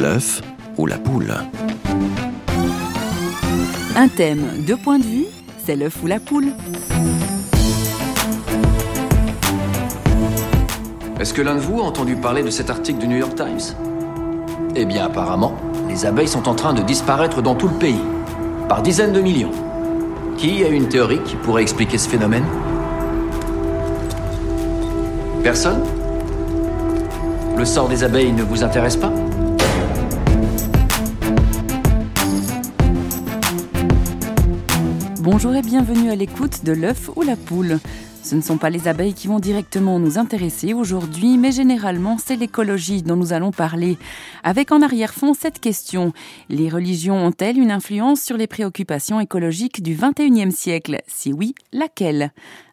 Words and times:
L'œuf 0.00 0.40
ou 0.78 0.86
la 0.86 0.96
poule. 0.96 1.34
Un 3.94 4.08
thème, 4.08 4.46
deux 4.66 4.78
points 4.78 4.98
de 4.98 5.04
vue, 5.04 5.26
c'est 5.62 5.76
l'œuf 5.76 5.98
ou 6.02 6.06
la 6.06 6.18
poule. 6.18 6.46
Est-ce 11.20 11.34
que 11.34 11.42
l'un 11.42 11.54
de 11.56 11.60
vous 11.60 11.80
a 11.80 11.84
entendu 11.84 12.16
parler 12.16 12.42
de 12.42 12.48
cet 12.48 12.70
article 12.70 12.98
du 12.98 13.08
New 13.08 13.18
York 13.18 13.34
Times? 13.34 13.76
Eh 14.74 14.86
bien, 14.86 15.04
apparemment, 15.04 15.52
les 15.90 16.06
abeilles 16.06 16.28
sont 16.28 16.48
en 16.48 16.54
train 16.54 16.72
de 16.72 16.80
disparaître 16.80 17.42
dans 17.42 17.54
tout 17.54 17.68
le 17.68 17.74
pays, 17.74 18.00
par 18.70 18.80
dizaines 18.80 19.12
de 19.12 19.20
millions. 19.20 19.52
Qui 20.38 20.64
a 20.64 20.68
une 20.68 20.88
théorie 20.88 21.20
qui 21.26 21.36
pourrait 21.36 21.60
expliquer 21.60 21.98
ce 21.98 22.08
phénomène? 22.08 22.46
Personne? 25.42 25.82
Le 27.58 27.66
sort 27.66 27.90
des 27.90 28.02
abeilles 28.02 28.32
ne 28.32 28.42
vous 28.42 28.64
intéresse 28.64 28.96
pas? 28.96 29.12
Bonjour 35.32 35.54
et 35.54 35.62
bienvenue 35.62 36.10
à 36.10 36.16
l'écoute 36.16 36.64
de 36.64 36.72
l'œuf 36.72 37.08
ou 37.14 37.22
la 37.22 37.36
poule. 37.36 37.78
Ce 38.24 38.34
ne 38.34 38.40
sont 38.40 38.58
pas 38.58 38.68
les 38.68 38.88
abeilles 38.88 39.14
qui 39.14 39.28
vont 39.28 39.38
directement 39.38 40.00
nous 40.00 40.18
intéresser 40.18 40.74
aujourd'hui, 40.74 41.38
mais 41.38 41.52
généralement 41.52 42.18
c'est 42.18 42.34
l'écologie 42.34 43.04
dont 43.04 43.14
nous 43.14 43.32
allons 43.32 43.52
parler. 43.52 43.96
Avec 44.42 44.72
en 44.72 44.82
arrière-fond 44.82 45.32
cette 45.32 45.60
question. 45.60 46.12
Les 46.48 46.68
religions 46.68 47.14
ont-elles 47.14 47.58
une 47.58 47.70
influence 47.70 48.20
sur 48.20 48.36
les 48.36 48.48
préoccupations 48.48 49.20
écologiques 49.20 49.84
du 49.84 49.94
XXIe 49.96 50.50
siècle? 50.50 51.00
Si 51.06 51.32
oui, 51.32 51.54
laquelle? 51.72 52.32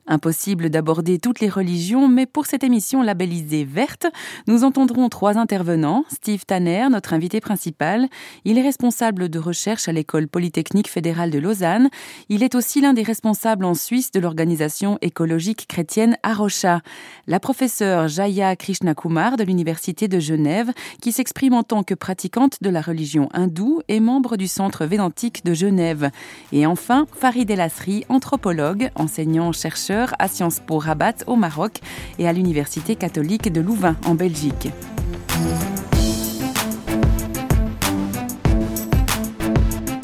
Impossible 0.10 0.70
d'aborder 0.70 1.20
toutes 1.20 1.42
les 1.42 1.50
religions, 1.50 2.08
mais 2.08 2.26
pour 2.26 2.46
cette 2.46 2.64
émission 2.64 3.02
labellisée 3.02 3.66
verte, 3.66 4.08
nous 4.48 4.64
entendrons 4.64 5.10
trois 5.10 5.38
intervenants. 5.38 6.06
Steve 6.08 6.46
Tanner, 6.46 6.88
notre 6.90 7.14
invité 7.14 7.42
principal. 7.42 8.08
Il 8.46 8.58
est 8.58 8.62
responsable 8.62 9.28
de 9.28 9.38
recherche 9.38 9.90
à 9.90 9.92
l'école 9.92 10.30
polytechnique 10.30 10.90
fédérale 10.90 11.30
de 11.30 11.40
Lausanne. 11.40 11.90
Il 12.30 12.42
est 12.42 12.56
aussi 12.56 12.80
l'un 12.80 12.94
des 12.94 13.04
responsables 13.04 13.66
en 13.66 13.74
Suisse 13.74 14.12
de 14.12 14.22
l'organisation 14.22 14.98
écologique 15.02 15.68
chrétienne 15.68 16.16
Arocha. 16.24 16.80
La 17.28 17.42
professeure 17.42 18.08
Jaya 18.08 18.56
Krishnakumar 18.56 19.36
de 19.36 19.44
l'Université 19.44 20.08
de 20.08 20.22
Genève, 20.22 20.72
qui 21.02 21.12
s'exprime 21.12 21.54
en 21.54 21.64
tant 21.64 21.84
que 21.84 21.94
pratiquante 21.94 22.64
de 22.64 22.70
la 22.70 22.80
religion 22.80 23.28
hindoue 23.34 23.82
et 23.90 24.00
membre 24.00 24.38
du 24.38 24.48
Centre 24.48 24.86
védantique 24.86 25.44
de 25.44 25.54
Genève. 25.54 26.12
Et 26.54 26.66
enfin, 26.66 27.08
Farid 27.12 27.52
Elasri, 27.52 28.06
anthropologue, 28.08 28.90
enseignant-chercheur 28.96 29.97
à 30.20 30.28
Sciences 30.28 30.60
Po 30.60 30.78
Rabat 30.78 31.24
au 31.26 31.36
Maroc 31.36 31.80
et 32.20 32.28
à 32.28 32.34
l'Université 32.34 32.96
catholique 32.96 33.52
de 33.52 33.62
Louvain 33.62 33.96
en 34.06 34.16
Belgique. 34.16 34.70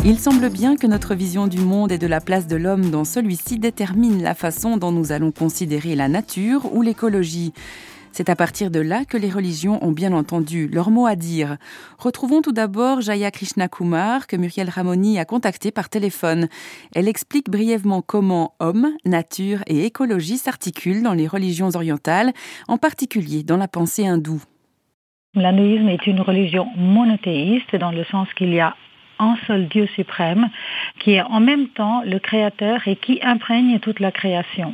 Il 0.06 0.20
semble 0.20 0.50
bien 0.50 0.76
que 0.76 0.86
notre 0.86 1.16
vision 1.16 1.48
du 1.48 1.60
monde 1.60 1.92
et 1.94 1.98
de 1.98 2.08
la 2.08 2.20
place 2.20 2.46
de 2.48 2.58
l'homme 2.58 2.90
dans 2.90 3.06
celui-ci 3.06 3.58
détermine 3.58 4.22
la 4.22 4.34
façon 4.34 4.76
dont 4.76 4.92
nous 4.92 5.14
allons 5.14 5.32
considérer 5.32 5.96
la 5.96 6.10
nature 6.10 6.74
ou 6.74 6.82
l'écologie. 6.82 7.54
C'est 8.16 8.30
à 8.30 8.36
partir 8.36 8.70
de 8.70 8.80
là 8.80 9.06
que 9.06 9.18
les 9.18 9.32
religions 9.32 9.84
ont 9.84 9.92
bien 9.92 10.14
entendu 10.14 10.68
leur 10.68 10.92
mot 10.92 11.08
à 11.08 11.16
dire. 11.16 11.58
Retrouvons 11.98 12.44
tout 12.44 12.52
d'abord 12.52 13.02
Jaya 13.02 13.32
Krishna 13.32 13.68
Kumar, 13.68 14.28
que 14.28 14.36
Muriel 14.36 14.70
Ramoni 14.70 15.18
a 15.18 15.26
contacté 15.26 15.72
par 15.72 15.90
téléphone. 15.90 16.48
Elle 16.94 17.08
explique 17.08 17.50
brièvement 17.50 18.04
comment 18.04 18.54
homme, 18.60 18.90
nature 19.04 19.64
et 19.66 19.86
écologie 19.86 20.38
s'articulent 20.38 21.02
dans 21.02 21.16
les 21.16 21.26
religions 21.26 21.72
orientales, 21.74 22.34
en 22.68 22.78
particulier 22.78 23.42
dans 23.42 23.58
la 23.58 23.68
pensée 23.68 24.06
hindoue. 24.06 24.44
L'hindouisme 25.34 25.90
est 25.90 26.06
une 26.06 26.22
religion 26.22 26.68
monothéiste 26.78 27.76
dans 27.78 27.92
le 27.92 28.04
sens 28.04 28.32
qu'il 28.36 28.54
y 28.54 28.60
a 28.60 28.76
un 29.24 29.38
seul 29.48 29.68
Dieu 29.68 29.88
suprême 29.96 30.50
qui 31.00 31.14
est 31.14 31.22
en 31.22 31.40
même 31.40 31.68
temps 31.70 32.02
le 32.06 32.20
créateur 32.20 32.88
et 32.88 32.96
qui 32.96 33.20
imprègne 33.24 33.80
toute 33.80 34.00
la 34.00 34.12
création. 34.12 34.74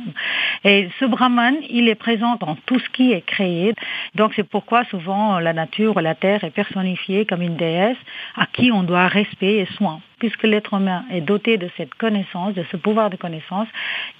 Et 0.64 0.88
ce 0.98 1.04
Brahman, 1.04 1.54
il 1.70 1.88
est 1.88 1.94
présent 1.94 2.36
dans 2.40 2.56
tout 2.66 2.78
ce 2.78 2.88
qui 2.90 3.12
est 3.12 3.24
créé. 3.24 3.74
Donc 4.14 4.32
c'est 4.36 4.48
pourquoi 4.48 4.84
souvent 4.84 5.38
la 5.38 5.52
nature 5.52 6.00
la 6.00 6.14
terre 6.14 6.44
est 6.44 6.50
personnifiée 6.50 7.24
comme 7.26 7.42
une 7.42 7.56
déesse 7.56 7.96
à 8.36 8.46
qui 8.46 8.70
on 8.72 8.82
doit 8.82 9.08
respect 9.08 9.58
et 9.58 9.68
soin 9.76 10.00
puisque 10.20 10.44
l'être 10.44 10.74
humain 10.74 11.04
est 11.10 11.20
doté 11.20 11.56
de 11.56 11.68
cette 11.76 11.94
connaissance, 11.94 12.54
de 12.54 12.64
ce 12.70 12.76
pouvoir 12.76 13.10
de 13.10 13.16
connaissance, 13.16 13.66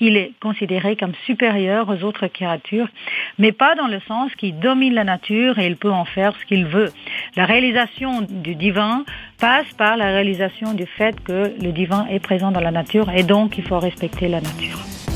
il 0.01 0.17
est 0.17 0.33
considéré 0.41 0.97
comme 0.97 1.13
supérieur 1.27 1.89
aux 1.89 2.03
autres 2.03 2.27
créatures, 2.27 2.89
mais 3.39 3.53
pas 3.53 3.77
dans 3.77 3.87
le 3.87 4.01
sens 4.09 4.35
qu'il 4.35 4.59
domine 4.59 4.95
la 4.95 5.05
nature 5.05 5.61
et 5.61 5.67
il 5.67 5.77
peut 5.77 5.93
en 5.93 6.05
faire 6.05 6.35
ce 6.41 6.45
qu'il 6.47 6.67
veut. 6.67 6.91
La 7.37 7.45
réalisation 7.45 8.23
du 8.23 8.57
divin 8.57 9.05
passe 9.39 9.73
par 9.77 9.97
la 9.97 10.07
réalisation 10.07 10.75
du 10.75 10.87
fait 10.87 11.23
que 11.23 11.55
le 11.63 11.71
divin 11.71 12.07
est 12.11 12.21
présent 12.21 12.51
dans 12.51 12.61
la 12.61 12.73
nature 12.73 13.11
et 13.11 13.23
donc 13.23 13.59
il 13.59 13.65
faut 13.65 13.79
respecter 13.79 14.27
la 14.27 14.41
nature. 14.41 15.10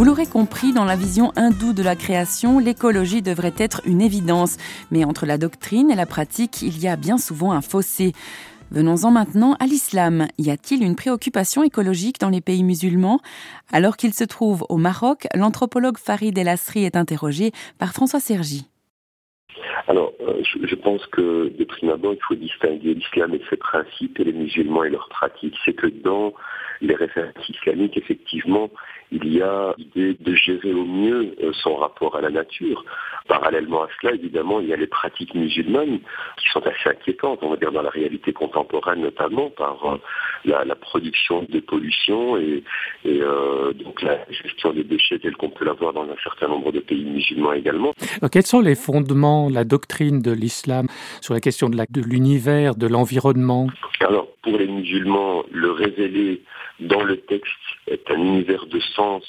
Vous 0.00 0.06
l'aurez 0.06 0.24
compris, 0.24 0.72
dans 0.72 0.86
la 0.86 0.96
vision 0.96 1.30
hindoue 1.36 1.74
de 1.74 1.82
la 1.82 1.94
création, 1.94 2.58
l'écologie 2.58 3.20
devrait 3.20 3.52
être 3.58 3.82
une 3.84 4.00
évidence. 4.00 4.56
Mais 4.90 5.04
entre 5.04 5.26
la 5.26 5.36
doctrine 5.36 5.90
et 5.90 5.94
la 5.94 6.06
pratique, 6.06 6.62
il 6.62 6.82
y 6.82 6.88
a 6.88 6.96
bien 6.96 7.18
souvent 7.18 7.52
un 7.52 7.60
fossé. 7.60 8.14
Venons-en 8.70 9.10
maintenant 9.10 9.56
à 9.60 9.66
l'islam. 9.66 10.26
Y 10.38 10.52
a-t-il 10.52 10.82
une 10.82 10.96
préoccupation 10.96 11.62
écologique 11.64 12.18
dans 12.18 12.30
les 12.30 12.40
pays 12.40 12.64
musulmans? 12.64 13.20
Alors 13.74 13.98
qu'il 13.98 14.14
se 14.14 14.24
trouve 14.24 14.64
au 14.70 14.78
Maroc, 14.78 15.26
l'anthropologue 15.34 15.98
Farid 15.98 16.38
El 16.38 16.48
Asri 16.48 16.86
est 16.86 16.96
interrogé 16.96 17.52
par 17.78 17.92
François 17.92 18.20
Sergi. 18.20 18.70
Alors, 19.86 20.14
euh, 20.22 20.42
je, 20.42 20.74
pense 20.76 21.04
que 21.08 21.52
de 21.58 21.64
prime 21.64 21.90
abord, 21.90 22.14
il 22.14 22.22
faut 22.26 22.36
distinguer 22.36 22.94
l'islam 22.94 23.34
et 23.34 23.42
ses 23.50 23.58
principes 23.58 24.18
et 24.18 24.24
les 24.24 24.32
musulmans 24.32 24.82
et 24.82 24.88
leurs 24.88 25.10
pratiques. 25.10 25.56
C'est 25.66 25.74
que 25.74 25.88
dans 25.88 26.32
les 26.80 26.94
références 26.94 27.48
islamiques, 27.50 27.98
effectivement, 27.98 28.70
il 29.12 29.34
y 29.34 29.42
a 29.42 29.74
l'idée 29.76 30.16
de 30.18 30.34
gérer 30.34 30.72
au 30.72 30.84
mieux 30.84 31.34
euh, 31.42 31.52
son 31.52 31.76
rapport 31.76 32.16
à 32.16 32.20
la 32.20 32.30
nature. 32.30 32.84
Parallèlement 33.28 33.82
à 33.82 33.88
cela, 34.00 34.14
évidemment, 34.14 34.60
il 34.60 34.68
y 34.68 34.72
a 34.72 34.76
les 34.76 34.86
pratiques 34.86 35.34
musulmanes 35.34 35.98
qui 36.36 36.48
sont 36.52 36.62
assez 36.66 36.88
inquiétantes, 36.88 37.40
on 37.42 37.50
va 37.50 37.56
dire, 37.56 37.72
dans 37.72 37.82
la 37.82 37.90
réalité 37.90 38.32
contemporaine, 38.32 39.00
notamment 39.00 39.50
par 39.50 39.84
euh, 39.84 39.98
la, 40.44 40.74
production 40.74 41.46
de 41.48 41.60
pollution 41.60 42.36
et, 42.36 42.62
euh, 43.06 43.72
donc 43.72 44.02
la 44.02 44.18
gestion 44.30 44.72
des 44.72 44.84
déchets 44.84 45.18
telle 45.18 45.36
qu'on 45.36 45.50
peut 45.50 45.64
l'avoir 45.64 45.92
dans 45.92 46.04
un 46.04 46.16
certain 46.22 46.48
nombre 46.48 46.72
de 46.72 46.80
pays 46.80 47.04
musulmans 47.04 47.52
également. 47.52 47.92
quels 48.32 48.46
sont 48.46 48.60
les 48.60 48.74
fondements, 48.74 49.48
la 49.50 49.64
doctrine 49.64 50.22
de 50.22 50.32
l'islam 50.32 50.86
sur 51.20 51.34
la 51.34 51.40
question 51.40 51.68
de 51.68 52.00
l'univers, 52.00 52.74
de 52.74 52.86
l'environnement? 52.86 53.66
Alors, 54.00 54.28
pour 54.42 54.56
les 54.56 54.66
musulmans, 54.66 55.44
le 55.52 55.70
révéler 55.70 56.42
dans 56.80 57.02
le 57.02 57.16
texte 57.18 57.52
est 57.86 58.10
un 58.10 58.16
univers 58.16 58.66
de 58.66 58.80
sens 58.80 59.24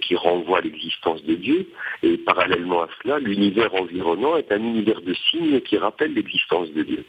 qui 0.00 0.14
renvoie 0.14 0.58
à 0.58 0.60
l'existence 0.60 1.22
de 1.24 1.34
Dieu. 1.34 1.68
Et 2.02 2.18
parallèlement 2.18 2.82
à 2.82 2.88
cela, 3.02 3.18
l'univers 3.18 3.74
environnant 3.74 4.36
est 4.36 4.52
un 4.52 4.60
univers 4.60 5.00
de 5.00 5.14
signes 5.14 5.60
qui 5.60 5.76
rappelle 5.76 6.14
l'existence 6.14 6.72
de 6.72 6.82
Dieu. 6.82 7.04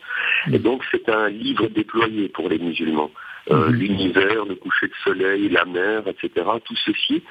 Et 0.52 0.60
donc 0.60 0.84
c'est 0.92 1.08
un 1.10 1.30
livre 1.30 1.68
déployé 1.68 2.30
pour 2.30 2.50
les 2.50 2.60
musulmans. 2.60 3.12
Euh, 3.52 3.72
l'univers, 3.72 4.46
le 4.46 4.56
coucher 4.56 4.88
de 4.88 4.94
soleil, 5.04 5.50
la 5.50 5.66
mer, 5.66 6.04
etc. 6.08 6.46
Tout 6.64 6.76
ceci 6.76 7.24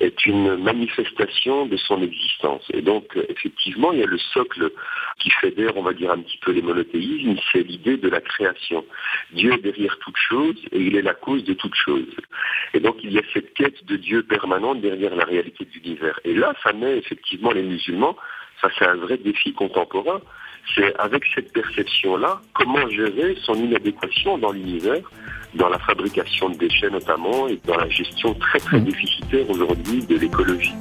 est 0.00 0.26
une 0.26 0.56
manifestation 0.56 1.64
de 1.66 1.76
son 1.78 2.02
existence. 2.02 2.62
Et 2.74 2.82
donc, 2.82 3.06
effectivement, 3.30 3.90
il 3.92 4.00
y 4.00 4.02
a 4.02 4.06
le 4.06 4.18
socle 4.18 4.70
qui 5.18 5.30
fédère, 5.30 5.76
on 5.76 5.82
va 5.82 5.94
dire, 5.94 6.10
un 6.10 6.18
petit 6.18 6.38
peu 6.38 6.52
les 6.52 6.60
monothéismes, 6.60 7.36
c'est 7.50 7.62
l'idée 7.62 7.96
de 7.96 8.10
la 8.10 8.20
création. 8.20 8.84
Dieu 9.32 9.54
est 9.54 9.62
derrière 9.62 9.98
toute 10.00 10.16
chose 10.16 10.56
et 10.72 10.80
il 10.80 10.94
est 10.96 11.02
la 11.02 11.14
cause 11.14 11.44
de 11.44 11.54
toute 11.54 11.74
chose. 11.74 12.06
Et 12.74 12.80
donc, 12.80 12.96
il 13.02 13.12
y 13.12 13.18
a 13.18 13.22
cette 13.32 13.54
quête 13.54 13.82
de 13.86 13.96
Dieu 13.96 14.24
permanente 14.24 14.82
derrière 14.82 15.14
la 15.16 15.24
réalité 15.24 15.64
de 15.64 15.70
l'univers. 15.72 16.20
Et 16.24 16.34
là, 16.34 16.54
ça 16.62 16.74
met 16.74 16.98
effectivement 16.98 17.52
les 17.52 17.62
musulmans 17.62 18.16
ça, 18.62 18.68
c'est 18.78 18.86
un 18.86 18.94
vrai 18.94 19.18
défi 19.18 19.52
contemporain. 19.52 20.20
C'est 20.74 20.94
avec 20.96 21.24
cette 21.34 21.52
perception-là, 21.52 22.40
comment 22.54 22.88
gérer 22.88 23.36
son 23.42 23.54
inadéquation 23.54 24.38
dans 24.38 24.52
l'univers 24.52 25.02
dans 25.54 25.68
la 25.68 25.78
fabrication 25.78 26.48
de 26.50 26.56
déchets 26.56 26.90
notamment 26.90 27.48
et 27.48 27.58
dans 27.66 27.76
la 27.76 27.88
gestion 27.88 28.34
très 28.34 28.58
très 28.58 28.80
mmh. 28.80 28.84
déficitaire 28.84 29.50
aujourd'hui 29.50 30.04
de 30.06 30.16
l'écologie. 30.16 30.74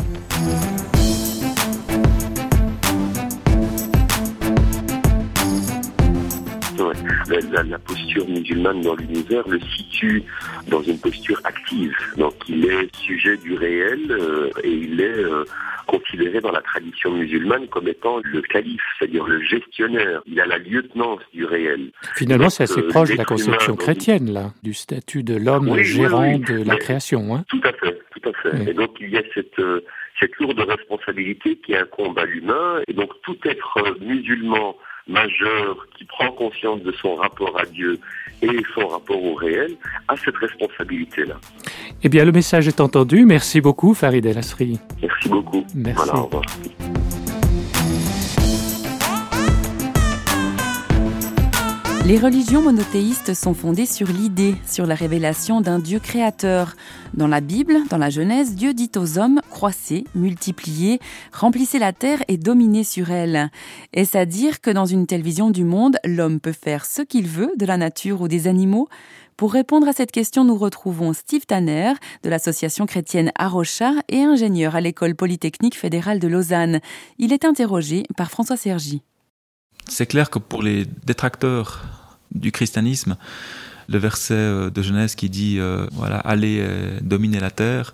La, 7.52 7.78
posture 7.80 8.28
musulmane 8.28 8.82
dans 8.82 8.96
l'univers 8.96 9.48
le 9.48 9.60
situe 9.60 10.24
dans 10.68 10.82
une 10.82 10.98
posture 10.98 11.40
active. 11.44 11.96
Donc 12.18 12.34
il 12.48 12.66
est 12.66 12.96
sujet 12.96 13.38
du 13.38 13.54
réel 13.56 14.00
euh, 14.10 14.50
et 14.64 14.72
il 14.72 15.00
est 15.00 15.24
euh, 15.24 15.46
considéré 15.88 16.40
dans 16.40 16.52
la 16.52 16.62
tradition 16.62 17.12
musulmane 17.12 17.68
comme 17.68 17.88
étant 17.88 18.20
le 18.24 18.42
calife, 18.42 18.82
c'est-à-dire 18.98 19.26
le 19.26 19.42
gestionnaire. 19.44 20.22
Il 20.26 20.40
a 20.40 20.46
la 20.46 20.58
lieutenance 20.58 21.22
du 21.34 21.46
réel. 21.46 21.92
Finalement, 22.16 22.50
c'est 22.50 22.64
assez 22.64 22.82
euh, 22.82 22.88
proche 22.88 23.12
de 23.12 23.18
la 23.18 23.26
conception 23.26 23.76
chrétienne, 23.76 24.32
là, 24.32 24.52
du 24.64 24.74
statut 24.74 25.24
de 25.24 25.36
l'homme 25.36 25.78
gérant 25.82 26.38
de 26.38 26.64
la 26.64 26.78
création. 26.78 27.36
Hein. 27.36 27.44
Tout 27.50 27.62
à 27.64 27.74
fait, 27.74 28.00
tout 28.12 28.30
à 28.30 28.34
fait. 28.42 28.72
Et 28.72 28.74
donc, 28.74 28.98
il 29.00 29.10
y 29.10 29.18
a 29.18 29.24
cette, 29.34 29.60
euh, 29.60 29.82
cette 30.20 30.36
lourde 30.38 30.60
responsabilité 30.60 31.58
qui 31.58 31.76
incombe 31.76 32.18
à 32.20 32.26
l'humain. 32.26 32.82
Et 32.88 32.94
donc 32.94 33.10
tout 33.24 33.38
être 33.46 33.98
musulman 34.00 34.78
majeur 35.08 35.88
qui 35.98 36.06
prend 36.06 36.32
conscience 36.32 36.82
de 36.84 36.92
son 36.92 37.16
rapport 37.16 37.60
à 37.60 37.66
Dieu 37.66 38.00
et 38.42 38.62
son 38.74 38.88
rapport 38.88 39.22
au 39.22 39.34
réel 39.34 39.76
a 40.08 40.16
cette 40.16 40.38
responsabilité-là. 40.38 41.36
Eh 42.04 42.10
bien, 42.10 42.26
le 42.26 42.32
message 42.32 42.68
est 42.68 42.82
entendu. 42.82 43.26
Merci 43.26 43.62
beaucoup, 43.62 43.94
Farid 43.94 44.26
El 44.26 44.38
Asri. 44.38 44.80
Merci 45.02 45.30
beaucoup. 45.30 45.64
Merci. 45.76 46.04
Voilà, 46.04 46.20
au 46.22 46.26
revoir. 46.26 46.44
Les 52.12 52.20
religions 52.20 52.62
monothéistes 52.62 53.34
sont 53.34 53.54
fondées 53.54 53.86
sur 53.86 54.08
l'idée, 54.08 54.56
sur 54.68 54.86
la 54.86 54.96
révélation 54.96 55.62
d'un 55.62 55.80
Dieu 55.80 55.98
créateur. 55.98 56.76
Dans 57.14 57.30
la 57.30 57.40
Bible, 57.40 57.78
dans 57.90 57.98
la 57.98 58.10
Genèse, 58.10 58.54
Dieu 58.54 58.74
dit 58.74 58.92
aux 58.98 59.18
hommes 59.18 59.40
croissez, 59.50 60.04
multipliez, 60.14 61.00
remplissez 61.32 61.80
la 61.80 61.94
terre 61.94 62.22
et 62.28 62.36
dominez 62.36 62.84
sur 62.84 63.12
elle. 63.12 63.50
Est-ce 63.94 64.18
à 64.18 64.26
dire 64.26 64.60
que 64.60 64.70
dans 64.70 64.86
une 64.86 65.08
telle 65.08 65.22
vision 65.22 65.52
du 65.52 65.64
monde, 65.64 66.00
l'homme 66.04 66.42
peut 66.42 66.52
faire 66.52 66.86
ce 66.86 67.02
qu'il 67.02 67.28
veut 67.28 67.54
de 67.58 67.66
la 67.66 67.78
nature 67.78 68.20
ou 68.20 68.28
des 68.28 68.50
animaux? 68.50 68.90
Pour 69.38 69.54
répondre 69.54 69.88
à 69.88 69.94
cette 69.94 70.12
question, 70.12 70.44
nous 70.44 70.58
retrouvons 70.58 71.14
Steve 71.14 71.46
Tanner 71.46 71.94
de 72.24 72.30
l'association 72.30 72.88
chrétienne 72.88 73.32
Arocha 73.36 73.94
et 74.10 74.22
ingénieur 74.22 74.76
à 74.76 74.82
l'école 74.82 75.16
polytechnique 75.16 75.78
fédérale 75.78 76.20
de 76.20 76.28
Lausanne. 76.28 76.82
Il 77.20 77.32
est 77.32 77.46
interrogé 77.46 78.04
par 78.18 78.30
François 78.32 78.58
Sergi. 78.58 79.02
C'est 79.88 80.08
clair 80.08 80.30
que 80.30 80.40
pour 80.40 80.62
les 80.62 80.86
détracteurs 81.06 82.01
du 82.32 82.52
christianisme, 82.52 83.16
le 83.90 83.98
verset 83.98 84.72
de 84.72 84.82
Genèse 84.82 85.16
qui 85.16 85.30
dit 85.30 85.60
euh, 85.60 85.86
voilà 85.92 86.18
allez 86.18 86.60
euh, 86.62 87.00
dominer 87.02 87.40
la 87.40 87.52
terre, 87.52 87.94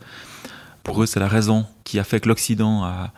pour 0.84 1.02
eux 1.02 1.06
c'est 1.06 1.20
la 1.20 1.28
raison 1.28 1.66
qui 1.84 2.00
a 2.00 2.04
fait 2.04 2.20
que 2.20 2.30
l'Occident 2.30 2.84
a, 2.84 3.12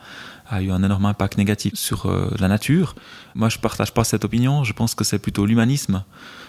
a, 0.49 0.61
eu 0.61 0.71
un 0.71 0.81
énorme 0.83 1.05
impact 1.05 1.37
négatif 1.37 1.75
sur 1.75 2.05
euh, 2.05 2.33
la 2.39 2.47
nature. 2.47 2.95
Moi 3.35 3.49
je 3.49 3.59
partage 3.59 3.93
pas 3.93 4.03
cette 4.03 4.25
opinion, 4.25 4.63
je 4.63 4.73
pense 4.73 4.95
que 4.95 5.03
c'est 5.03 5.19
plutôt 5.19 5.45
l'humanisme 5.45 6.03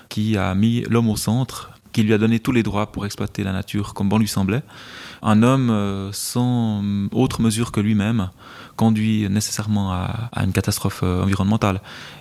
qui 0.08 0.36
a 0.36 0.54
mis 0.54 0.82
l'homme 0.82 1.08
au 1.08 1.16
centre, 1.16 1.70
qui 1.92 2.02
lui 2.02 2.12
a 2.12 2.18
donné 2.18 2.40
tous 2.40 2.52
les 2.52 2.62
droits 2.62 2.90
pour 2.92 3.06
exploiter 3.06 3.42
la 3.42 3.52
nature 3.52 3.94
comme 3.94 4.08
bon 4.08 4.18
lui 4.18 4.28
semblait. 4.28 4.62
Un 5.22 5.42
homme 5.42 5.70
euh, 5.70 6.10
sans 6.12 6.82
autre 7.12 7.40
mesure 7.40 7.72
que 7.72 7.80
lui-même 7.80 8.30
conduit 8.76 9.28
nécessairement 9.28 9.92
à, 9.92 10.30
une 10.42 10.52
catastrophe 10.52 11.00
euh, 11.02 11.22
environnementale. 11.22 11.80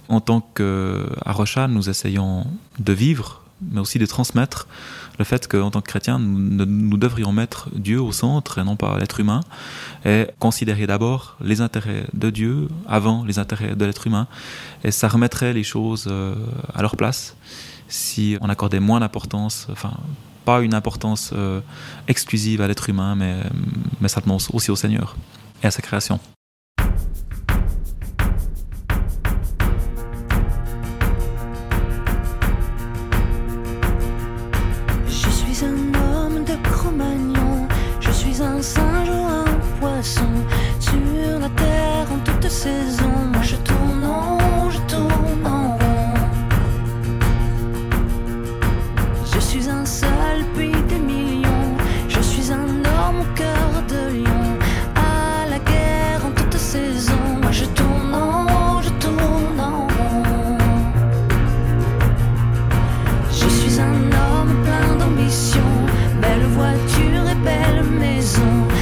En 0.10 0.20
tant 0.20 0.42
qu'à 0.42 1.32
Rocha, 1.32 1.68
nous 1.68 1.90
essayons 1.90 2.46
de 2.80 2.94
vivre, 2.94 3.42
mais 3.62 3.80
aussi 3.80 4.00
de 4.00 4.06
transmettre 4.06 4.68
le 5.20 5.26
fait 5.26 5.48
qu'en 5.48 5.70
tant 5.70 5.82
que 5.82 5.88
chrétiens, 5.88 6.18
nous, 6.18 6.98
devrions 6.98 7.32
mettre 7.32 7.70
Dieu 7.76 8.02
au 8.02 8.12
centre 8.12 8.58
et 8.58 8.64
non 8.64 8.78
pas 8.78 8.98
l'être 8.98 9.20
humain, 9.20 9.42
et 10.06 10.28
considérer 10.40 10.88
d'abord 10.88 11.36
les 11.42 11.60
intérêts 11.60 12.08
de 12.14 12.30
Dieu 12.30 12.70
avant 12.88 13.26
les 13.26 13.38
intérêts 13.38 13.76
de 13.76 13.86
l'être 13.86 14.08
humain. 14.08 14.28
Et 14.84 14.92
ça 14.92 15.10
remettrait 15.10 15.54
les 15.54 15.64
choses 15.64 16.08
euh, 16.10 16.36
à 16.74 16.82
leur 16.82 16.96
place 16.96 17.36
si 17.90 18.38
on 18.40 18.50
accordait 18.50 18.80
moins 18.80 19.02
d'importance, 19.02 19.68
enfin 19.72 19.92
pas 20.46 20.62
une 20.62 20.74
importance 20.74 21.32
euh, 21.34 21.60
exclusive 22.08 22.62
à 22.62 22.68
l'être 22.68 22.90
humain, 22.90 23.16
mais, 23.16 23.36
mais 24.00 24.08
simplement 24.08 24.38
aussi 24.54 24.72
au 24.72 24.76
Seigneur 24.76 25.16
et 25.62 25.68
à 25.68 25.72
sa 25.72 25.82
création. 25.82 26.20
Je 35.08 35.30
suis 35.30 35.66
un 35.66 35.94
homme 36.00 36.46
de 36.46 36.56
Cro-Magnon, 36.64 37.68
je 38.00 38.12
suis 38.12 38.42
un 38.42 38.62
singe 38.62 39.10
ou 39.10 39.26
un 39.26 39.46
poisson 39.80 40.30
So. 68.30 68.79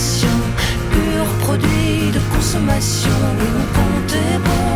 Négation. 0.00 0.28
Pur 0.90 1.26
produit 1.44 2.10
de 2.12 2.20
consommation. 2.34 3.10
Oui, 3.38 3.46
mon 3.56 3.68
compte 3.76 4.12
est 4.14 4.38
bon, 4.38 4.69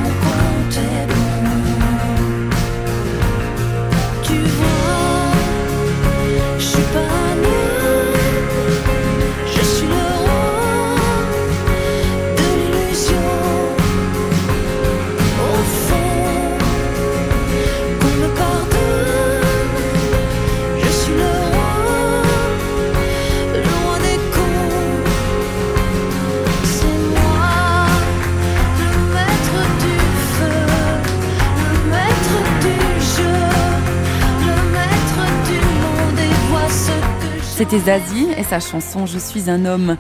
C'était 37.65 37.79
Zazie 37.79 38.27
et 38.37 38.43
sa 38.43 38.61
chanson 38.61 39.07
Je 39.07 39.19
suis 39.19 39.49
un 39.49 39.65
homme. 39.65 39.97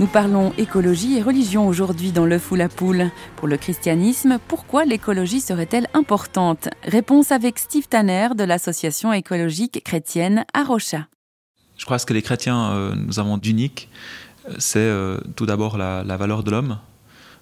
Nous 0.00 0.08
parlons 0.08 0.52
écologie 0.58 1.16
et 1.16 1.22
religion 1.22 1.68
aujourd'hui 1.68 2.10
dans 2.10 2.26
l'œuf 2.26 2.50
ou 2.50 2.56
la 2.56 2.68
poule. 2.68 3.08
Pour 3.36 3.46
le 3.46 3.56
christianisme, 3.56 4.40
pourquoi 4.48 4.84
l'écologie 4.84 5.40
serait-elle 5.40 5.86
importante? 5.94 6.68
Réponse 6.82 7.30
avec 7.30 7.60
Steve 7.60 7.86
Tanner 7.86 8.30
de 8.36 8.42
l'association 8.42 9.12
écologique 9.12 9.84
chrétienne 9.84 10.44
Arocha. 10.54 11.06
Je 11.78 11.84
crois 11.84 11.98
que 11.98 12.00
ce 12.00 12.06
que 12.06 12.14
les 12.14 12.22
chrétiens 12.22 12.72
euh, 12.72 12.96
nous 12.96 13.20
avons 13.20 13.38
d'unique, 13.38 13.88
c'est 14.58 14.80
euh, 14.80 15.20
tout 15.36 15.46
d'abord 15.46 15.78
la, 15.78 16.02
valeur 16.16 16.42
de 16.42 16.50
l'homme. 16.50 16.78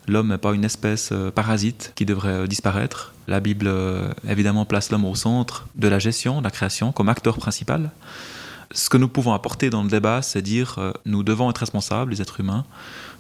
L'homme 0.07 0.29
n'est 0.29 0.37
pas 0.37 0.53
une 0.53 0.65
espèce 0.65 1.13
euh, 1.13 1.31
parasite 1.31 1.93
qui 1.95 2.05
devrait 2.05 2.47
disparaître. 2.47 3.15
La 3.27 3.41
Bible, 3.41 3.73
évidemment, 4.29 4.67
place 4.67 4.91
l'homme 4.91 5.07
au 5.07 5.15
centre 5.15 5.67
de 5.77 5.89
la 5.89 5.99
gestion, 5.99 6.41
de 6.41 6.45
la 6.45 6.51
création, 6.51 6.93
comme 6.93 7.09
acteur 7.09 7.39
principal. 7.39 7.91
Ce 8.75 8.89
que 8.89 8.97
nous 8.97 9.09
pouvons 9.09 9.33
apporter 9.33 9.71
dans 9.71 9.83
le 9.83 9.89
débat, 9.89 10.23
c'est 10.23 10.43
dire 10.43 10.77
euh, 10.79 10.93
nous 11.05 11.23
devons 11.23 11.51
être 11.51 11.59
responsables, 11.59 12.11
les 12.11 12.23
êtres 12.23 12.41
humains. 12.41 12.65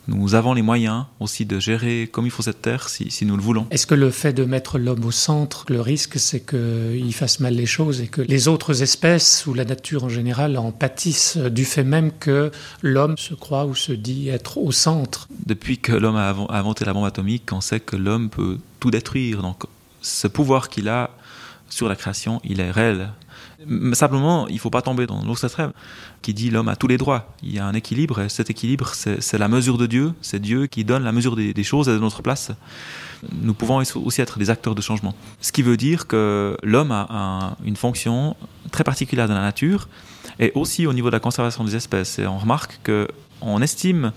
Nous 0.08 0.34
avons 0.34 0.52
les 0.52 0.62
moyens 0.62 1.04
aussi 1.20 1.46
de 1.46 1.60
gérer 1.60 2.08
comme 2.10 2.24
il 2.26 2.30
faut 2.30 2.42
cette 2.42 2.60
terre 2.60 2.88
si, 2.88 3.10
si 3.10 3.24
nous 3.24 3.36
le 3.36 3.42
voulons. 3.42 3.68
Est-ce 3.70 3.86
que 3.86 3.94
le 3.94 4.10
fait 4.10 4.32
de 4.32 4.44
mettre 4.44 4.78
l'homme 4.78 5.04
au 5.04 5.12
centre, 5.12 5.64
le 5.68 5.80
risque, 5.80 6.18
c'est 6.18 6.40
qu'il 6.40 7.14
fasse 7.14 7.38
mal 7.38 7.54
les 7.54 7.66
choses 7.66 8.00
et 8.00 8.08
que 8.08 8.20
les 8.20 8.48
autres 8.48 8.82
espèces 8.82 9.46
ou 9.46 9.54
la 9.54 9.64
nature 9.64 10.02
en 10.04 10.08
général 10.08 10.58
en 10.58 10.72
pâtissent 10.72 11.36
du 11.36 11.64
fait 11.64 11.84
même 11.84 12.10
que 12.18 12.50
l'homme 12.82 13.16
se 13.16 13.34
croit 13.34 13.64
ou 13.66 13.76
se 13.76 13.92
dit 13.92 14.28
être 14.28 14.58
au 14.58 14.72
centre? 14.72 15.28
Depuis 15.46 15.78
que 15.78 15.92
l'homme 15.92 16.16
a 16.16 16.34
inventé 16.48 16.84
la 16.84 16.94
bombe 16.94 17.04
atomique, 17.04 17.52
on 17.52 17.60
sait 17.60 17.78
que 17.78 17.94
l'homme 17.94 18.28
peut 18.28 18.58
tout 18.80 18.90
détruire. 18.90 19.42
Donc 19.42 19.64
ce 20.00 20.26
pouvoir 20.26 20.68
qu'il 20.68 20.88
a 20.88 21.10
sur 21.68 21.88
la 21.88 21.94
création, 21.94 22.40
il 22.42 22.60
est 22.60 22.72
réel. 22.72 23.10
Simplement, 23.92 24.48
il 24.48 24.54
ne 24.54 24.58
faut 24.60 24.70
pas 24.70 24.82
tomber 24.82 25.06
dans 25.06 25.22
l'autre 25.24 25.46
qui 26.20 26.34
dit 26.34 26.50
l'homme 26.50 26.68
a 26.68 26.76
tous 26.76 26.86
les 26.88 26.98
droits. 26.98 27.34
Il 27.42 27.52
y 27.52 27.58
a 27.58 27.66
un 27.66 27.74
équilibre 27.74 28.20
et 28.20 28.28
cet 28.28 28.50
équilibre, 28.50 28.92
c'est 28.94 29.38
la 29.38 29.48
mesure 29.48 29.78
de 29.78 29.86
Dieu. 29.86 30.12
C'est 30.20 30.40
Dieu 30.40 30.66
qui 30.66 30.84
donne 30.84 31.04
la 31.04 31.12
mesure 31.12 31.36
des, 31.36 31.64
choses 31.64 31.88
et 31.88 31.92
de 31.92 31.98
notre 31.98 32.22
place. 32.22 32.50
Nous 33.32 33.54
pouvons 33.54 33.76
aussi 33.94 34.20
être 34.20 34.38
des 34.38 34.50
acteurs 34.50 34.74
de 34.74 34.80
changement. 34.80 35.14
Ce 35.40 35.52
qui 35.52 35.62
veut 35.62 35.76
dire 35.76 36.06
que 36.06 36.56
l'homme 36.62 36.92
a 36.92 37.06
un- 37.10 37.56
une 37.64 37.76
fonction 37.76 38.36
très 38.70 38.84
particulière 38.84 39.28
dans 39.28 39.34
la 39.34 39.40
nature 39.42 39.88
et 40.38 40.52
aussi 40.54 40.86
au 40.86 40.92
niveau 40.92 41.08
de 41.08 41.14
la 41.14 41.20
conservation 41.20 41.62
des 41.64 41.76
espèces. 41.76 42.18
Et 42.18 42.26
on 42.26 42.38
remarque 42.38 42.80
que 42.82 43.08
on 43.44 43.60
estime 43.60 44.12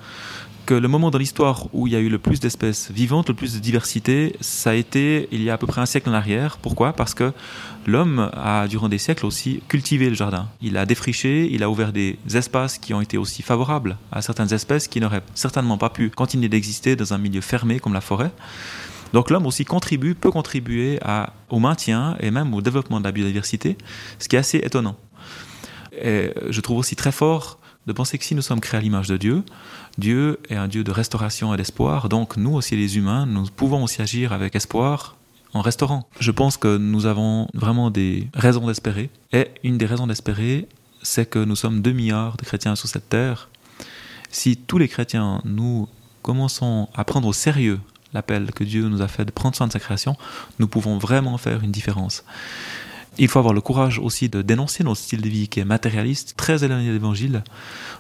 que 0.66 0.74
le 0.74 0.88
moment 0.88 1.12
dans 1.12 1.18
l'histoire 1.18 1.68
où 1.74 1.88
il 1.88 1.94
y 1.94 1.96
a 1.96 2.00
eu 2.00 2.10
le 2.10 2.18
plus 2.18 2.40
d'espèces 2.40 2.92
vivantes, 2.92 3.30
le 3.30 3.36
plus 3.36 3.54
de 3.54 3.60
diversité, 3.60 4.36
ça 4.42 4.72
a 4.72 4.74
été 4.74 5.28
il 5.32 5.44
y 5.44 5.50
a 5.50 5.54
à 5.54 5.58
peu 5.58 5.68
près 5.68 5.82
un 5.82 5.86
siècle 5.86 6.10
en 6.10 6.14
arrière. 6.14 6.58
Pourquoi? 6.58 6.94
Parce 6.94 7.14
que 7.14 7.32
l'homme 7.86 8.32
a, 8.34 8.68
durant 8.68 8.90
des 8.90 8.98
siècles 8.98 9.26
aussi, 9.26 9.62
cultivé 9.68 10.10
le 10.10 10.16
jardin. 10.16 10.48
Il 10.62 10.78
a 10.78 10.86
défriché, 10.86 11.48
il 11.52 11.64
a 11.64 11.70
ouvert 11.70 11.94
des 11.94 12.18
espaces 12.34 12.78
qui 12.78 12.94
ont 12.94 13.02
été 13.02 13.18
aussi 13.18 13.42
favorables 13.44 13.98
à 14.12 14.22
certaines 14.22 14.52
espèces 14.54 14.88
qui 14.88 15.00
n'auraient 15.00 15.24
certainement 15.36 15.78
pas 15.78 15.90
pu 15.90 16.10
continuer 16.10 16.50
d'exister 16.50 16.96
dans 16.96 17.14
un 17.14 17.18
milieu 17.18 17.42
fermé 17.42 17.80
comme 17.80 17.94
la 17.94 18.02
forêt. 18.02 18.32
Donc 19.14 19.30
l'homme 19.30 19.46
aussi 19.46 19.66
contribue, 19.66 20.16
peut 20.16 20.32
contribuer 20.32 21.00
au 21.50 21.60
maintien 21.60 22.18
et 22.20 22.32
même 22.32 22.54
au 22.54 22.62
développement 22.62 23.00
de 23.00 23.06
la 23.06 23.12
biodiversité, 23.12 23.78
ce 24.20 24.28
qui 24.28 24.36
est 24.36 24.40
assez 24.40 24.58
étonnant. 24.58 24.98
Et 26.02 26.32
je 26.50 26.60
trouve 26.60 26.80
aussi 26.80 26.96
très 26.96 27.12
fort 27.12 27.60
de 27.88 27.94
penser 27.94 28.18
que 28.18 28.26
si 28.26 28.36
nous 28.36 28.42
sommes 28.42 28.60
créés 28.60 28.80
à 28.80 28.82
l'image 28.82 29.08
de 29.08 29.18
Dieu, 29.18 29.44
Dieu 29.98 30.40
est 30.50 30.56
un 30.56 30.68
Dieu 30.68 30.84
de 30.84 30.92
restauration 30.92 31.54
et 31.54 31.58
d'espoir, 31.58 32.10
donc 32.10 32.38
nous 32.38 32.54
aussi 32.54 32.76
les 32.76 32.98
humains, 32.98 33.26
nous 33.26 33.46
pouvons 33.56 33.84
aussi 33.84 34.02
agir 34.02 34.34
avec 34.34 34.56
espoir 34.56 35.16
en 35.54 35.62
restaurant. 35.62 36.08
Je 36.20 36.32
pense 36.32 36.58
que 36.58 36.78
nous 36.78 37.06
avons 37.06 37.48
vraiment 37.54 37.92
des 37.92 38.28
raisons 38.34 38.68
d'espérer, 38.68 39.10
et 39.32 39.50
une 39.64 39.78
des 39.78 39.86
raisons 39.86 40.08
d'espérer, 40.08 40.68
c'est 41.02 41.30
que 41.30 41.40
nous 41.40 41.56
sommes 41.56 41.82
2 41.82 41.92
milliards 41.92 42.38
de 42.38 42.44
chrétiens 42.44 42.76
sur 42.76 42.90
cette 42.90 43.10
terre. 43.10 43.50
Si 44.32 44.58
tous 44.58 44.78
les 44.78 44.88
chrétiens, 44.88 45.42
nous 45.46 45.88
commençons 46.24 46.90
à 46.96 47.04
prendre 47.04 47.28
au 47.28 47.34
sérieux 47.34 47.80
l'appel 48.14 48.52
que 48.52 48.64
Dieu 48.64 48.88
nous 48.88 49.02
a 49.02 49.08
fait 49.08 49.26
de 49.26 49.32
prendre 49.32 49.56
soin 49.56 49.68
de 49.68 49.72
sa 49.72 49.80
création, 49.80 50.18
nous 50.58 50.68
pouvons 50.68 50.98
vraiment 50.98 51.38
faire 51.38 51.64
une 51.64 51.72
différence. 51.72 52.24
Il 53.18 53.28
faut 53.30 53.40
avoir 53.40 53.54
le 53.54 53.62
courage 53.62 54.00
aussi 54.00 54.28
de 54.28 54.42
dénoncer 54.42 54.84
notre 54.84 55.00
style 55.00 55.22
de 55.22 55.30
vie 55.30 55.48
qui 55.48 55.60
est 55.60 55.66
matérialiste, 55.66 56.34
très 56.36 56.64
éloigné 56.64 56.88
de 56.90 56.94
l'évangile, 56.94 57.44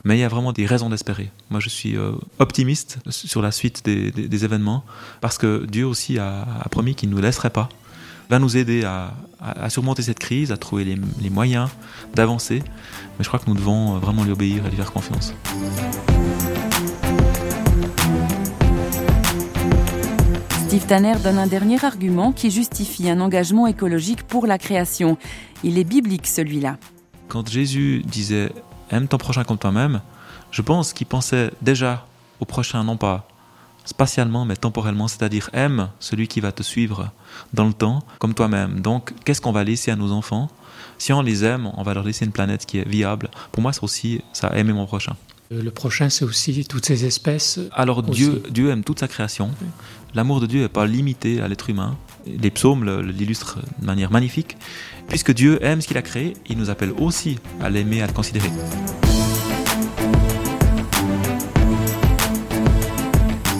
mais 0.03 0.17
il 0.17 0.19
y 0.19 0.24
a 0.24 0.27
vraiment 0.27 0.51
des 0.51 0.65
raisons 0.65 0.89
d'espérer. 0.89 1.31
Moi, 1.50 1.60
je 1.60 1.69
suis 1.69 1.95
euh, 1.95 2.12
optimiste 2.39 2.98
sur 3.10 3.41
la 3.41 3.51
suite 3.51 3.86
des, 3.86 4.45
événements, 4.45 4.84
parce 5.22 5.38
que 5.38 5.65
Dieu 5.65 5.86
aussi 5.86 6.19
a, 6.19 6.45
promis 6.69 6.95
qu'il 6.95 7.10
ne 7.10 7.15
nous 7.15 7.22
laisserait 7.22 7.50
pas, 7.50 7.69
va 8.29 8.39
nous 8.39 8.57
aider 8.57 8.84
à, 8.84 9.13
surmonter 9.69 10.01
cette 10.01 10.19
crise, 10.19 10.51
à 10.51 10.57
trouver 10.57 10.84
les, 10.84 10.98
les 11.22 11.29
moyens 11.29 11.69
d'avancer, 12.15 12.63
mais 13.17 13.24
je 13.24 13.27
crois 13.27 13.39
que 13.39 13.48
nous 13.48 13.55
devons 13.55 14.00
vraiment 14.00 14.24
lui 14.24 14.31
obéir 14.31 14.65
et 14.65 14.69
lui 14.69 14.77
faire 14.77 14.91
confiance. 14.91 15.34
Steve 20.86 21.01
Tanner 21.01 21.20
donne 21.24 21.39
un 21.39 21.48
dernier 21.48 21.84
argument 21.84 22.32
qui 22.32 22.51
justifie 22.51 23.10
un 23.10 23.20
engagement 23.20 23.65
écologique 23.65 24.22
pour 24.22 24.46
la 24.46 24.60
création. 24.60 25.18
Il 25.63 25.80
est 25.80 25.84
biblique 25.84 26.27
celui-là. 26.27 26.77
Quand 27.27 27.50
Jésus 27.50 28.04
disait 28.06 28.51
aime 28.92 29.08
ton 29.08 29.18
prochain 29.18 29.44
comme 29.44 29.58
toi-même, 29.58 30.01
je 30.51 30.62
pense 30.62 30.94
qu'il 30.94 31.08
pensait 31.08 31.50
déjà 31.63 32.06
au 32.39 32.46
prochain, 32.46 32.84
non 32.84 32.98
pas 32.98 33.27
spatialement, 33.84 34.46
mais 34.46 34.56
temporellement, 34.56 35.08
c'est-à-dire 35.08 35.50
aime 35.54 35.89
celui 36.00 36.27
qui 36.27 36.39
va 36.39 36.51
te 36.51 36.62
suivre 36.62 37.10
dans 37.51 37.65
le 37.65 37.74
temps 37.74 38.04
comme 38.20 38.36
toi-même. 38.36 38.82
Donc, 38.82 39.12
qu'est-ce 39.25 39.42
qu'on 39.42 39.51
va 39.51 39.63
laisser 39.63 39.89
à 39.89 39.96
nos 39.96 40.12
enfants? 40.12 40.50
Si 41.00 41.12
on 41.12 41.24
les 41.24 41.44
aime, 41.44 41.72
on 41.77 41.82
va 41.82 41.96
leur 41.96 42.04
laisser 42.04 42.25
une 42.25 42.32
planète 42.32 42.68
qui 42.68 42.77
est 42.77 42.88
viable. 42.88 43.32
Pour 43.51 43.63
moi, 43.63 43.74
c'est 43.74 43.84
aussi 43.84 44.22
ça, 44.34 44.56
aimer 44.56 44.74
mon 44.74 44.86
prochain. 44.86 45.15
Euh, 45.52 45.62
Le 45.62 45.72
prochain, 45.72 46.10
c'est 46.10 46.25
aussi 46.25 46.66
toutes 46.66 46.86
ces 46.86 47.06
espèces. 47.06 47.60
Alors 47.72 48.00
Aussi. 48.10 48.12
Dieu, 48.12 48.44
Dieu 48.50 48.70
aime 48.70 48.84
toute 48.84 49.00
sa 49.00 49.08
création. 49.08 49.52
L'amour 50.14 50.40
de 50.40 50.48
Dieu 50.48 50.62
n'est 50.62 50.70
pas 50.70 50.86
limité 50.86 51.42
à 51.42 51.48
l'être 51.48 51.70
humain. 51.70 51.98
Les 52.25 52.50
psaumes 52.50 53.02
l'illustrent 53.02 53.60
de 53.80 53.86
manière 53.86 54.12
magnifique. 54.12 54.58
Puisque 55.08 55.34
Dieu 55.34 55.64
aime 55.64 55.82
ce 55.82 55.88
qu'il 55.88 55.98
a 55.98 56.02
créé, 56.02 56.34
il 56.50 56.58
nous 56.58 56.70
appelle 56.70 56.92
aussi 56.98 57.38
à 57.62 57.70
l'aimer, 57.70 58.02
à 58.02 58.08
le 58.08 58.14
considérer. 58.14 58.50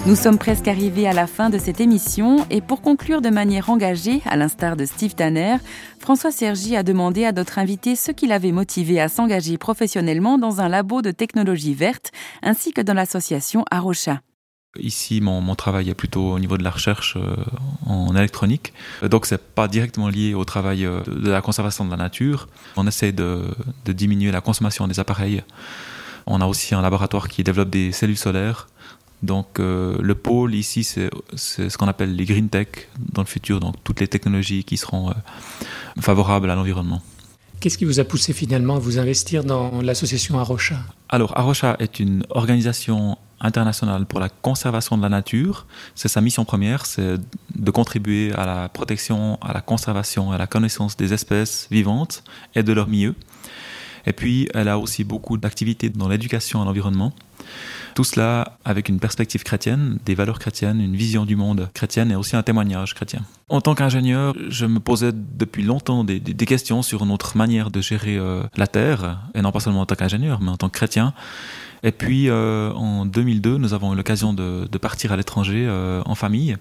Nous 0.06 0.16
sommes 0.16 0.38
presque 0.38 0.68
arrivés 0.68 1.08
à 1.08 1.14
la 1.14 1.26
fin 1.26 1.50
de 1.50 1.58
cette 1.58 1.82
émission 1.82 2.46
et 2.52 2.62
pour 2.62 2.84
conclure 2.84 3.22
de 3.22 3.30
manière 3.32 3.72
engagée, 3.72 4.22
à 4.26 4.36
l'instar 4.36 4.76
de 4.76 4.86
Steve 4.86 5.16
Tanner, 5.16 5.56
François 6.00 6.30
Sergi 6.30 6.76
a 6.76 6.84
demandé 6.84 7.26
à 7.26 7.32
notre 7.32 7.58
invité 7.58 7.96
ce 7.96 8.12
qui 8.12 8.28
l'avait 8.28 8.52
motivé 8.52 9.02
à 9.02 9.10
s'engager 9.10 9.58
professionnellement 9.58 10.38
dans 10.38 10.62
un 10.62 10.70
labo 10.70 11.02
de 11.02 11.10
technologie 11.10 11.74
verte 11.74 12.12
ainsi 12.44 12.72
que 12.72 12.82
dans 12.82 12.94
l'association 12.94 13.66
Arocha. 13.72 14.22
Ici, 14.78 15.22
mon, 15.22 15.56
travail 15.56 15.90
est 15.90 15.96
plutôt 15.96 16.34
au 16.34 16.40
niveau 16.40 16.60
de 16.60 16.64
la 16.64 16.70
recherche 16.70 17.18
euh, 17.18 17.36
en 17.88 18.16
électronique. 18.16 18.74
Donc, 19.02 19.26
c'est 19.26 19.42
pas 19.42 19.68
directement 19.68 20.10
lié 20.10 20.36
au 20.36 20.46
travail 20.46 20.86
euh, 20.86 21.00
de, 21.08 21.32
la 21.32 21.42
conservation 21.42 21.84
de 21.84 21.90
la 21.90 21.98
nature. 21.98 22.48
On 22.76 22.86
essaie 22.86 23.14
de 23.14 23.56
diminuer 23.88 24.32
la 24.32 24.42
consommation 24.42 24.88
des 24.88 25.00
appareils. 25.00 25.44
On 26.28 26.42
a 26.42 26.46
aussi 26.46 26.74
un 26.74 26.82
laboratoire 26.82 27.28
qui 27.28 27.44
développe 27.44 27.70
des 27.70 27.92
cellules 27.92 28.18
solaires. 28.18 28.68
Donc, 29.24 29.60
euh, 29.60 29.98
le 30.02 30.16
pôle 30.16 30.56
ici, 30.56 30.84
c'est 30.84 31.10
ce 31.36 31.78
qu'on 31.78 31.88
appelle 31.88 32.16
les 32.16 32.26
green 32.26 32.50
tech 32.50 32.68
dans 33.00 33.22
le 33.22 33.28
futur. 33.28 33.60
Donc, 33.60 33.76
toutes 33.84 34.00
les 34.00 34.08
technologies 34.08 34.64
qui 34.64 34.78
seront 34.78 35.10
euh, 35.10 35.14
favorables 36.00 36.50
à 36.50 36.56
l'environnement. 36.56 37.02
Qu'est-ce 37.60 37.78
qui 37.78 37.86
vous 37.86 38.00
a 38.00 38.04
poussé 38.04 38.34
finalement 38.34 38.76
à 38.76 38.80
vous 38.80 39.00
investir 39.00 39.44
dans 39.44 39.82
l'association 39.82 40.38
Arocha 40.40 40.78
Alors, 41.10 41.38
Arocha 41.38 41.78
est 41.80 42.00
une 42.00 42.26
organisation 42.30 43.18
internationale 43.40 44.06
pour 44.06 44.20
la 44.20 44.30
conservation 44.30 44.98
de 44.98 45.02
la 45.02 45.10
nature. 45.10 45.66
C'est 45.96 46.08
sa 46.08 46.22
mission 46.22 46.46
première, 46.46 46.86
c'est 46.86 47.18
de 47.56 47.72
contribuer 47.72 48.34
à 48.34 48.46
la 48.46 48.70
protection, 48.70 49.40
à 49.42 49.54
la 49.54 49.62
conservation, 49.62 50.32
à 50.32 50.38
la 50.38 50.48
connaissance 50.48 50.98
des 50.98 51.14
espèces 51.14 51.68
vivantes 51.72 52.24
et 52.56 52.64
de 52.64 52.74
leur 52.74 52.88
milieu. 52.88 53.16
Et 54.08 54.14
puis, 54.14 54.48
elle 54.54 54.68
a 54.68 54.78
aussi 54.78 55.04
beaucoup 55.04 55.38
d'activités 55.38 55.90
dans 55.90 56.08
l'éducation 56.08 56.62
à 56.62 56.66
l'environnement. 56.66 57.14
Tout 57.96 58.04
cela 58.04 58.58
avec 58.66 58.90
une 58.90 59.00
perspective 59.00 59.44
chrétienne, 59.44 60.00
des 60.06 60.16
valeurs 60.16 60.40
chrétiennes, 60.40 60.82
une 60.82 60.96
vision 60.96 61.26
du 61.26 61.38
monde 61.38 61.70
chrétienne 61.74 62.12
et 62.12 62.16
aussi 62.16 62.36
un 62.36 62.44
témoignage 62.44 62.94
chrétien. 62.94 63.22
En 63.48 63.62
tant 63.62 63.74
qu'ingénieur, 63.74 64.36
je 64.50 64.66
me 64.66 64.80
posais 64.80 65.12
depuis 65.14 65.64
longtemps 65.64 66.04
des, 66.04 66.20
questions 66.20 66.82
sur 66.82 67.06
notre 67.06 67.38
manière 67.38 67.72
de 67.72 67.80
gérer 67.80 68.18
euh, 68.18 68.44
la 68.58 68.68
Terre, 68.68 69.22
et 69.34 69.42
non 69.42 69.52
pas 69.52 69.62
seulement 69.62 69.82
en 69.82 69.86
tant 69.86 69.96
qu'ingénieur, 69.96 70.42
mais 70.42 70.50
en 70.50 70.58
tant 70.58 70.68
que 70.68 70.76
chrétien. 70.76 71.14
Et 71.84 71.92
puis 71.92 72.30
euh, 72.30 72.72
en 72.74 73.06
2002, 73.06 73.58
nous 73.58 73.74
avons 73.74 73.94
eu 73.94 73.96
l'occasion 73.96 74.34
de, 74.34 74.68
de 74.70 74.78
partir 74.78 75.14
à 75.14 75.18
l'étranger 75.18 75.66
euh, 75.66 76.02
en 76.06 76.16
famille. 76.16 76.58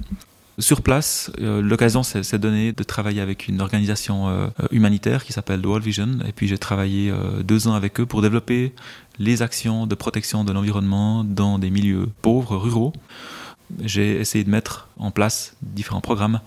Sur 0.59 0.83
place, 0.83 1.33
euh, 1.41 1.61
l'occasion 1.61 2.05
s'est 2.05 2.39
donnée 2.39 2.73
de 2.73 2.83
travailler 2.85 3.21
avec 3.21 3.49
une 3.49 3.61
organisation 3.61 4.29
euh, 4.29 4.47
humanitaire 4.71 5.25
qui 5.25 5.33
s'appelle 5.33 5.67
World 5.67 5.85
Vision. 5.85 6.19
Et 6.29 6.33
puis 6.33 6.47
j'ai 6.47 6.59
travaillé 6.59 7.11
euh, 7.11 7.43
deux 7.43 7.67
ans 7.67 7.75
avec 7.75 7.99
eux 7.99 8.07
pour 8.07 8.23
développer 8.23 8.73
les 9.19 9.43
actions 9.43 9.89
de 9.89 9.95
protection 9.97 10.45
de 10.45 10.53
l'environnement 10.53 11.25
dans 11.25 11.59
des 11.59 11.71
milieux 11.71 12.09
pauvres, 12.23 12.57
ruraux. 12.57 12.93
J'ai 13.83 14.21
essayé 14.21 14.45
de 14.45 14.51
mettre 14.51 14.89
en 14.99 15.11
place 15.11 15.55
différents 15.63 16.01
programmes 16.01 16.41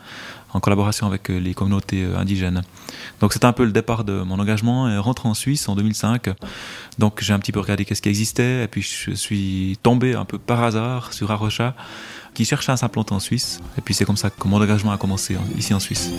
en 0.53 0.59
collaboration 0.59 1.07
avec 1.07 1.29
euh, 1.29 1.37
les 1.39 1.53
communautés 1.53 2.03
euh, 2.03 2.17
indigènes. 2.17 2.61
Donc 3.19 3.33
c'était 3.33 3.45
un 3.45 3.53
peu 3.53 3.65
le 3.65 3.71
départ 3.71 4.03
de 4.03 4.21
mon 4.21 4.39
engagement 4.39 4.89
et 4.89 4.97
rentré 4.97 5.27
en 5.27 5.33
Suisse 5.33 5.67
en 5.67 5.75
2005. 5.75 6.29
Donc 6.99 7.21
j'ai 7.21 7.33
un 7.33 7.39
petit 7.39 7.51
peu 7.51 7.59
regardé 7.59 7.83
qu'est-ce 7.85 8.01
qui 8.01 8.09
existait 8.09 8.63
et 8.63 8.67
puis 8.67 8.81
je 8.81 9.11
suis 9.11 9.77
tombé 9.83 10.15
un 10.15 10.25
peu 10.25 10.37
par 10.37 10.63
hasard 10.63 11.13
sur 11.13 11.29
Arocha 11.31 11.75
qui 12.33 12.45
cherchait 12.45 12.71
à 12.71 12.77
s'implanter 12.77 13.13
en 13.13 13.19
Suisse. 13.19 13.59
Et 13.77 13.81
puis 13.81 13.93
c'est 13.93 14.05
comme 14.05 14.17
ça 14.17 14.29
que 14.29 14.47
mon 14.47 14.61
engagement 14.61 14.91
a 14.91 14.97
commencé 14.97 15.35
en- 15.35 15.57
ici 15.57 15.73
en 15.73 15.79
Suisse. 15.79 16.11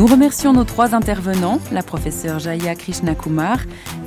Nous 0.00 0.06
remercions 0.06 0.54
nos 0.54 0.64
trois 0.64 0.94
intervenants, 0.94 1.60
la 1.70 1.82
professeure 1.82 2.38
Jaya 2.38 2.74
Krishnakumar, 2.74 3.58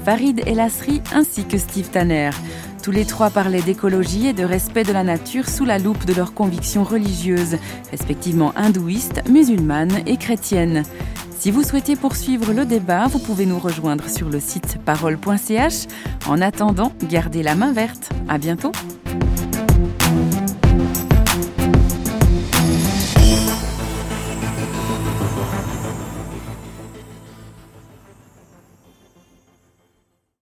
Farid 0.04 0.42
Elasri 0.48 1.04
ainsi 1.14 1.46
que 1.46 1.60
Steve 1.60 1.92
Tanner. 1.92 2.32
Tous 2.82 2.90
les 2.90 3.06
trois 3.06 3.30
parlaient 3.30 3.62
d'écologie 3.62 4.26
et 4.26 4.34
de 4.34 4.44
respect 4.44 4.84
de 4.86 4.92
la 4.92 5.04
nature 5.04 5.48
sous 5.48 5.66
la 5.66 5.78
loupe 5.78 6.06
de 6.06 6.16
leurs 6.16 6.34
convictions 6.34 6.84
religieuses, 6.84 7.58
respectivement 7.92 8.54
hindouistes, 8.56 9.22
musulmanes 9.30 10.00
et 10.08 10.18
chrétiennes. 10.18 10.82
Si 11.38 11.52
vous 11.52 11.62
souhaitez 11.62 11.96
poursuivre 11.96 12.54
le 12.54 12.66
débat, 12.66 13.06
vous 13.06 13.20
pouvez 13.20 13.46
nous 13.46 13.60
rejoindre 13.60 14.10
sur 14.10 14.30
le 14.30 14.40
site 14.40 14.80
parole.ch. 14.84 15.86
En 16.28 16.42
attendant, 16.42 16.92
gardez 17.08 17.44
la 17.44 17.54
main 17.54 17.72
verte. 17.72 18.10
À 18.28 18.40
bientôt. 18.40 18.72